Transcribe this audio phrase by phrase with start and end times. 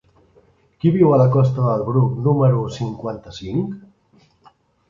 [0.83, 4.53] Qui viu a la costa del Bruc número cinquanta-cinc?